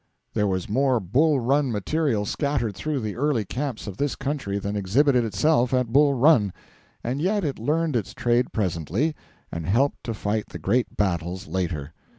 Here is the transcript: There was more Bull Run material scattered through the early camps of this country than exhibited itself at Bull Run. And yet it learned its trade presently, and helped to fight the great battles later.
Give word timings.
There 0.33 0.47
was 0.47 0.67
more 0.67 0.99
Bull 0.99 1.39
Run 1.39 1.71
material 1.71 2.25
scattered 2.25 2.73
through 2.75 3.01
the 3.01 3.15
early 3.15 3.45
camps 3.45 3.85
of 3.85 3.97
this 3.97 4.15
country 4.15 4.57
than 4.57 4.75
exhibited 4.75 5.23
itself 5.23 5.75
at 5.75 5.93
Bull 5.93 6.15
Run. 6.15 6.53
And 7.03 7.21
yet 7.21 7.43
it 7.45 7.59
learned 7.59 7.95
its 7.95 8.15
trade 8.15 8.51
presently, 8.51 9.13
and 9.51 9.67
helped 9.67 10.03
to 10.05 10.15
fight 10.15 10.47
the 10.49 10.57
great 10.57 10.97
battles 10.97 11.45
later. 11.45 11.93